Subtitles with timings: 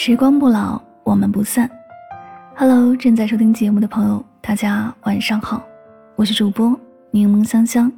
[0.00, 1.68] 时光不老，我们不散。
[2.54, 5.60] Hello，正在收听节目的朋友，大家晚上好，
[6.14, 6.78] 我是主播
[7.10, 7.90] 柠檬香香，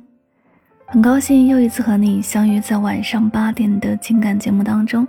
[0.86, 5.06] 很高兴又一次和你相约在晚上八点的情感节目当中。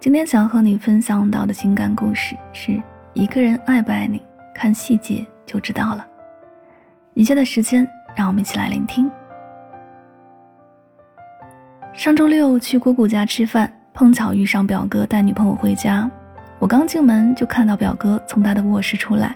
[0.00, 4.22] 今天想和你分享到的情感故事是一个人爱不爱你，
[4.54, 6.06] 看细节就知道了。
[7.12, 9.10] 以下的时间，让我们一起来聆听。
[11.92, 13.70] 上周六去姑姑家吃饭。
[13.96, 16.08] 碰巧遇上表哥带女朋友回家，
[16.58, 19.34] 我刚进门就看到表哥从他的卧室出来，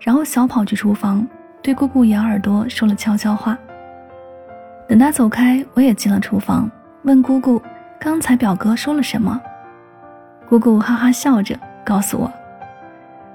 [0.00, 1.26] 然后小跑去厨房，
[1.62, 3.58] 对姑姑咬耳朵说了悄悄话。
[4.88, 6.70] 等他走开，我也进了厨房，
[7.02, 7.60] 问姑姑
[8.00, 9.38] 刚才表哥说了什么。
[10.48, 11.54] 姑姑哈哈笑着
[11.84, 12.32] 告诉我，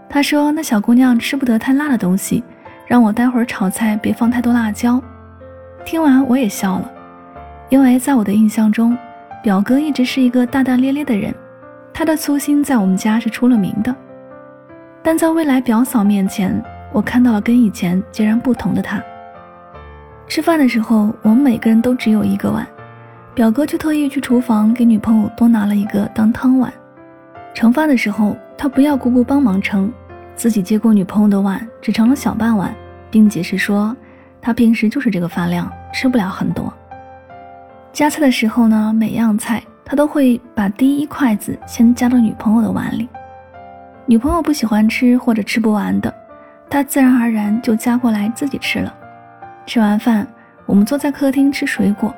[0.09, 2.43] 他说那小姑娘吃不得太辣的东西，
[2.87, 4.99] 让我待会儿炒菜别放太多辣椒。
[5.85, 6.91] 听完我也笑了，
[7.69, 8.97] 因为在我的印象中。
[9.43, 11.35] 表哥一直是一个大大咧咧的人，
[11.93, 13.93] 他的粗心在我们家是出了名的。
[15.03, 16.63] 但在未来表嫂面前，
[16.93, 19.03] 我看到了跟以前截然不同的他。
[20.29, 22.65] 吃饭的时候，我们每个人都只有一个碗，
[23.33, 26.71] 表哥就特意去厨房给女朋友多拿了一个当汤碗。
[27.53, 29.91] 盛饭的时候，他不要姑姑帮忙盛，
[30.37, 32.73] 自己接过女朋友的碗，只盛了小半碗，
[33.11, 33.93] 并解释说，
[34.41, 36.73] 他平时就是这个饭量，吃不了很多。
[37.93, 43.07] 夹菜的时候呢，每样菜他都会把第一筷子先夹到女朋友的碗里。
[44.07, 46.11] 女朋友不喜欢吃或者吃不完的，
[46.67, 48.91] 他自然而然就夹过来自己吃了。
[49.67, 50.27] 吃完饭，
[50.65, 52.11] 我们坐在客厅吃水果，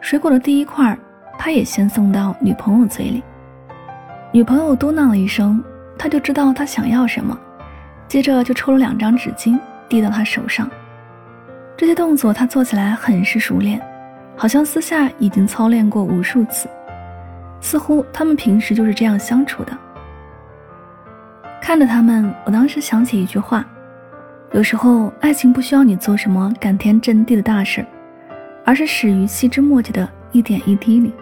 [0.00, 0.96] 水果的第一块
[1.36, 3.20] 他也先送到女朋友嘴里。
[4.30, 5.60] 女朋友嘟囔了一声，
[5.98, 7.36] 他就知道他想要什么，
[8.06, 9.58] 接着就抽了两张纸巾
[9.88, 10.70] 递到他手上。
[11.76, 13.82] 这些动作他做起来很是熟练。
[14.40, 16.66] 好像私下已经操练过无数次，
[17.60, 19.78] 似乎他们平时就是这样相处的。
[21.60, 23.62] 看着他们，我当时想起一句话：
[24.52, 27.84] 有时候爱情不需要你做什么感天震地的大事，
[28.64, 31.12] 而是始于细枝末节的一点一滴里。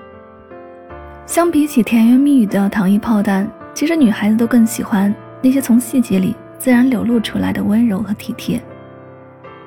[1.27, 5.13] 相比起甜言蜜语的糖衣炮弹，其实女孩子都更喜欢
[5.43, 8.63] 那些从细节里自然流露出来的温柔和体贴。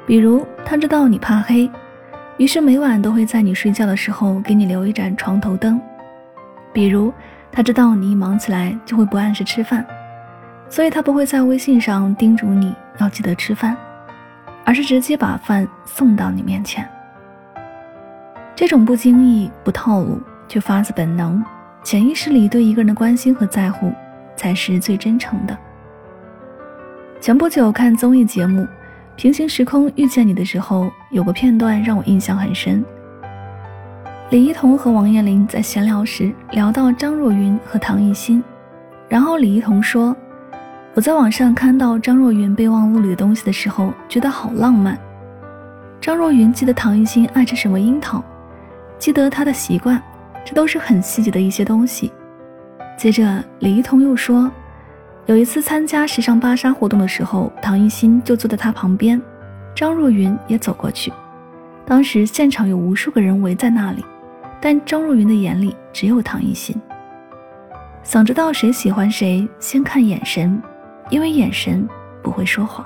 [0.08, 1.70] 比如，他知道你怕黑。
[2.38, 5.80] 于是每晚都会在你睡觉的时候给你留一盏床头灯。
[6.74, 7.14] 比如，
[7.52, 9.86] 他知道你一忙起来就会不按时吃饭，
[10.70, 13.78] 所以他不会在微信上叮嘱你要记得吃饭，
[14.64, 16.88] 而是直接把饭送到你面前。
[18.56, 21.44] 这种不经意、不套路，却发自本能、
[21.84, 23.92] 潜意识里对一个人的关心和在乎，
[24.36, 25.58] 才是最真诚的。
[27.20, 28.66] 前不久看综艺节目。
[29.16, 32.84] 平行时空遇见你的时候，有个片段让我印象很深。
[34.32, 38.42] 李一桐和王彦霖在闲聊时聊到张若昀和唐艺昕，
[39.08, 40.16] 然后李一桐说
[40.96, 44.98] ：“我在网上看到张若昀备忘录里的东西的时候，觉得好浪漫。
[46.00, 48.24] 张若昀记得唐艺昕爱吃什么樱桃，
[48.98, 50.02] 记得他的习惯，
[50.44, 52.12] 这都是很细节的一些东西。”
[52.98, 54.50] 接着李一桐又说。
[55.28, 59.22] 有一次参加时尚芭莎活动的时候，唐艺昕就坐在他旁边，
[59.76, 61.14] 张若昀也走过去。
[61.86, 64.04] 当时现场有无数个人围在那里，
[64.60, 66.76] 但张若昀的眼里只有唐艺昕。
[68.04, 70.62] 想知道谁喜欢谁，先看眼神，
[71.10, 71.88] 因为眼神
[72.24, 72.86] 不会说谎。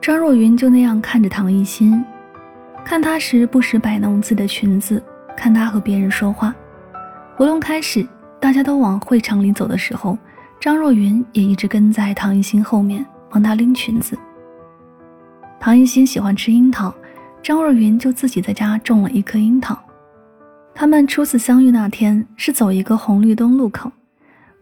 [0.00, 2.02] 张若昀就那样看着唐艺昕，
[2.82, 5.02] 看他时不时摆弄自己的裙子，
[5.36, 6.54] 看他和别人说话。
[7.36, 8.06] 活动开始。
[8.44, 10.18] 大家都往会场里走的时候，
[10.60, 14.18] 张若昀也一直跟在唐艺昕后面帮她拎裙子。
[15.58, 16.94] 唐艺昕喜欢吃樱桃，
[17.42, 19.74] 张若昀就自己在家种了一颗樱桃。
[20.74, 23.90] 他们初次相遇那天是走一个红绿灯路口，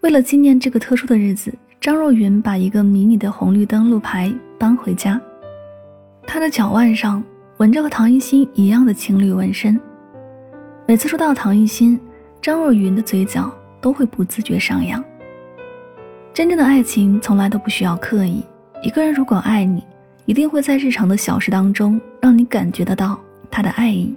[0.03, 5.21] 为了纪念这个特殊的日子，张若昀把一个迷你的红绿灯路牌搬回家。
[6.25, 7.21] 他的脚腕上
[7.57, 9.77] 纹着和唐艺昕一样的情侣纹身。
[10.87, 11.99] 每次说到唐艺昕，
[12.41, 13.53] 张若昀的嘴角。
[13.83, 15.05] 都会不自觉上扬。
[16.33, 18.43] 真正的爱情从来都不需要刻意，
[18.83, 19.85] 一个人如果爱你，
[20.25, 23.21] 一定会在日常的小事当中让你感觉得到
[23.51, 24.15] 他的爱意。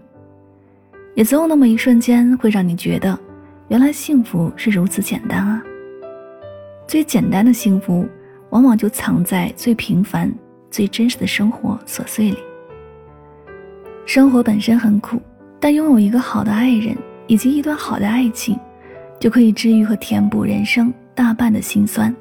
[1.14, 3.18] 也总有那么一瞬间，会让你觉得，
[3.68, 5.62] 原来幸福是如此简单啊。
[6.88, 8.08] 最简单的幸福，
[8.52, 10.32] 往往就藏在最平凡、
[10.70, 12.38] 最真实的生活琐碎里。
[14.06, 15.22] 生活本身很苦，
[15.60, 16.96] 但拥有一个好的爱人
[17.28, 18.58] 以及一段好的爱情。
[19.26, 22.16] 就可以治愈和填补人生大半的心酸。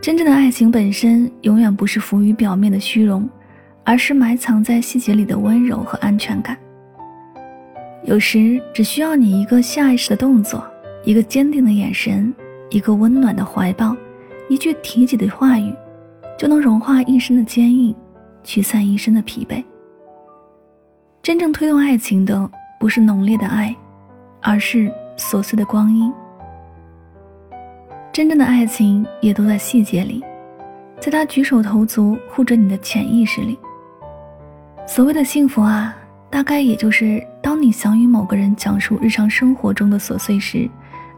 [0.00, 3.30] 真正的爱情本身永远不是浮于表面的虚荣，
[3.84, 6.58] 而是埋藏在细节里的温柔和安全感。
[8.02, 10.68] 有时只需要你一个下意识的动作，
[11.04, 12.34] 一个坚定的眼神，
[12.68, 13.96] 一个温暖的怀抱，
[14.48, 15.72] 一句提及的话语，
[16.36, 17.94] 就能融化一身的坚硬，
[18.42, 19.62] 驱散一身的疲惫。
[21.22, 23.72] 真正推动爱情的，不是浓烈的爱，
[24.42, 26.12] 而是琐碎的光阴。
[28.12, 30.24] 真正的爱情也都在细节里，
[31.00, 33.58] 在他举手投足护着你的潜意识里。
[34.86, 35.96] 所谓的幸福啊，
[36.30, 40.68] 大概也就是当你想与某个人讲述日常生活中的琐碎时，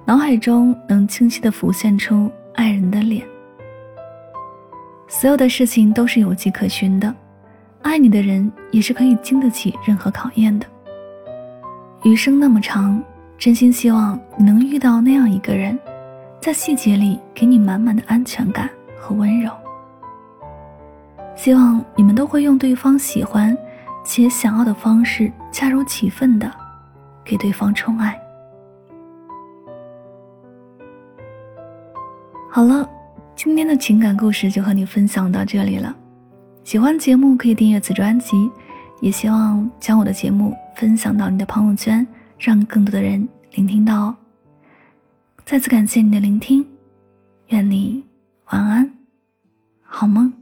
[0.04, 3.26] 脑海中能清晰的浮现出爱人的脸。
[5.08, 7.14] 所有的事情都是有迹可循的，
[7.82, 10.66] 爱你的人也是可以经得起任何考验的。
[12.04, 13.02] 余生那么长，
[13.38, 15.78] 真心希望你能遇到那样一个人。
[16.40, 19.50] 在细节里给你满满的安全感和温柔。
[21.34, 23.56] 希望你们都会用对方喜欢
[24.04, 26.48] 且想要的方式，恰如其分的
[27.24, 28.16] 给对方宠爱。
[32.48, 32.88] 好了，
[33.34, 35.94] 今天的情感故事就和你分享到这里了。
[36.62, 38.50] 喜欢节目可以订阅此专辑，
[39.00, 42.06] 也希望将我的节目分享到你的朋友圈，
[42.38, 44.14] 让更多的人聆听到。
[45.44, 46.66] 再次感谢你的聆听，
[47.48, 48.04] 愿你
[48.46, 48.90] 晚安，
[49.82, 50.32] 好梦。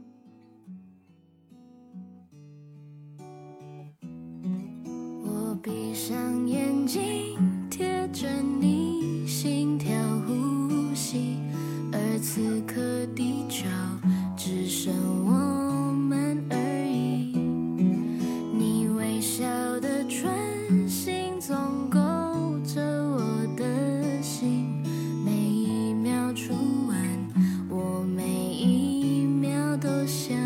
[30.05, 30.44] 想